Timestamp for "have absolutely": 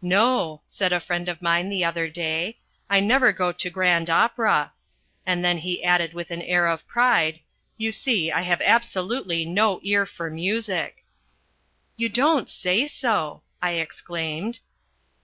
8.40-9.44